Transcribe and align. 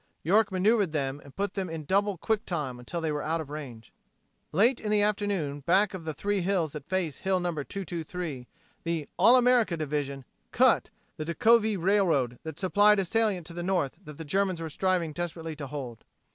York 0.23 0.51
maneuvered 0.51 0.93
them 0.93 1.21
and 1.23 1.35
put 1.35 1.53
them 1.53 1.69
in 1.69 1.85
double 1.85 2.17
quick 2.17 2.43
time 2.43 2.79
until 2.79 2.99
they 3.01 3.11
were 3.11 3.21
out 3.21 3.39
of 3.39 3.51
range. 3.51 3.91
Late 4.51 4.79
in 4.81 4.89
the 4.89 5.03
afternoon, 5.03 5.59
back 5.59 5.93
of 5.93 6.05
the 6.05 6.13
three 6.15 6.41
hills 6.41 6.71
that 6.71 6.89
face 6.89 7.17
Hill 7.17 7.39
No. 7.39 7.51
223, 7.51 8.47
the 8.83 9.07
"All 9.19 9.35
America" 9.35 9.77
Division 9.77 10.25
"cut" 10.51 10.89
the 11.17 11.23
Decauville 11.25 11.77
Railroad 11.79 12.39
that 12.41 12.57
supplied 12.57 12.97
a 12.97 13.05
salient 13.05 13.45
to 13.45 13.53
the 13.53 13.61
north 13.61 13.99
that 14.03 14.17
the 14.17 14.25
Germans 14.25 14.59
were 14.59 14.71
striving 14.71 15.13
desperately 15.13 15.55
to 15.55 15.67
hold. 15.67 16.03